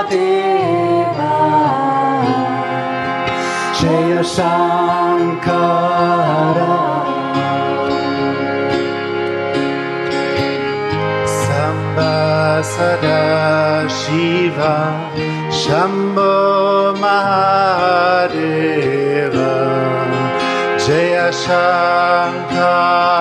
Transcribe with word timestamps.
Mahadeva 0.00 1.32
Jaya 3.78 4.22
Shankara. 4.34 5.89
sada 12.62 13.88
shiva 13.88 14.74
shambho 15.60 16.34
mahadeva 17.02 18.20
Jayashankar. 20.84 23.19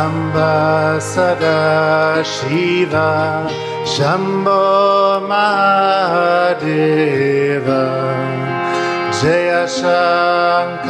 Shamba 0.00 0.96
Sada 0.98 2.24
Shiva 2.24 3.46
Shambho 3.84 5.20
Mahadeva. 5.28 6.62
Jaya 9.20 9.66
Shankara. 9.68 10.80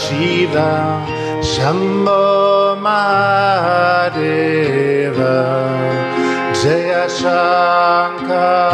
Shiva 0.00 0.70
Shambho 1.50 2.24
Mahadeva 2.84 4.24
jayashankar 6.60 8.73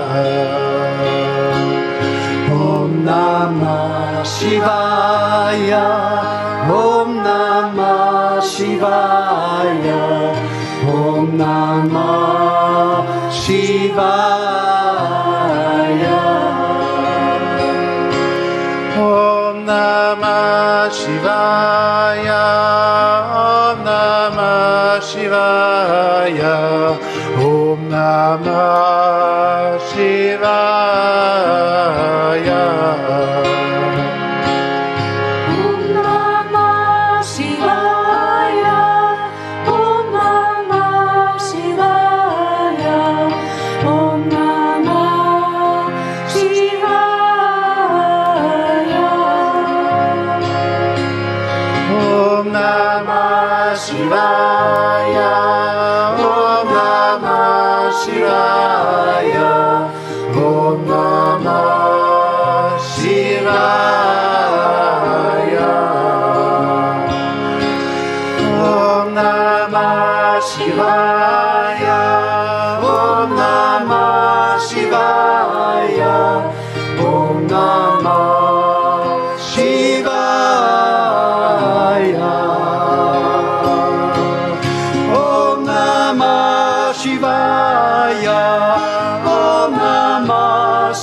Namah 52.51 53.77
Shivaya. 53.79 54.90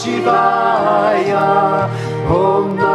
Shivaya. 0.08 1.44
Om 2.32 2.87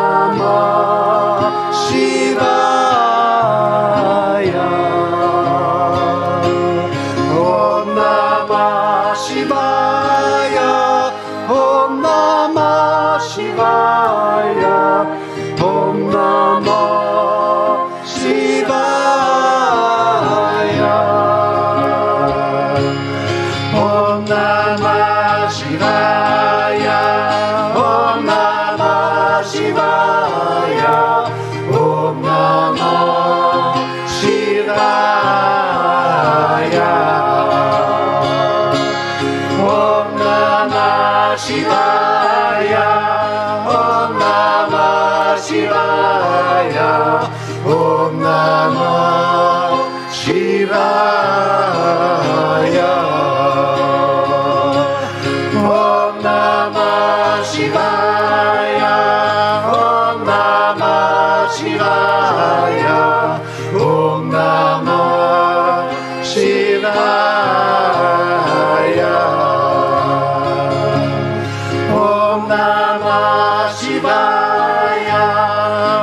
나마 72.55 73.67
시바야 73.71 75.17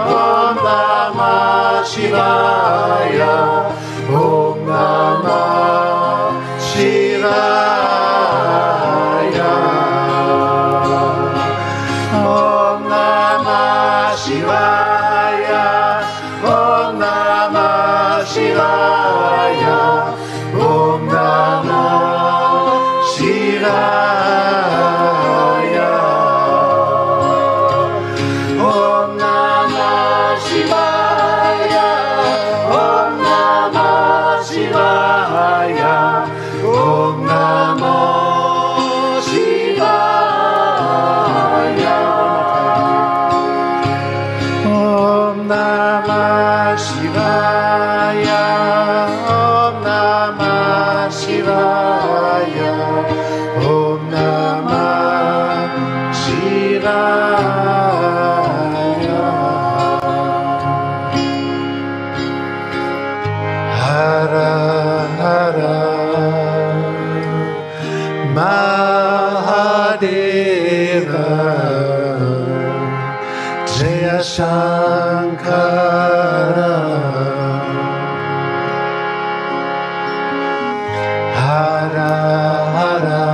옴 0.09 0.57
나마 0.57 1.85
시바야 1.85 3.23
옴 4.13 4.67
나마 4.67 5.31
시바야. 6.59 7.31
옴 12.17 12.89
나마 12.89 14.13
시바야. 14.17 14.80
Deva, 70.01 71.29
Jaya 73.67 74.19
Shankara. 74.33 75.61
Hara 81.37 82.13
Hara 82.77 83.27